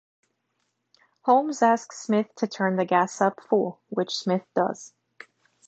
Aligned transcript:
Holmes 1.25 1.61
asks 1.61 2.01
Smith 2.01 2.33
to 2.37 2.47
turn 2.47 2.75
the 2.75 2.85
gas 2.85 3.21
up 3.21 3.39
full, 3.39 3.79
which 3.89 4.15
Smith 4.17 4.47
does. 4.55 4.95